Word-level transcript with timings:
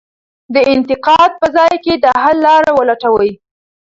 د 0.53 0.55
انتقاد 0.73 1.31
په 1.41 1.47
ځای 1.55 1.73
د 2.03 2.05
حل 2.21 2.37
لار 2.45 2.63
ولټوئ. 2.79 3.31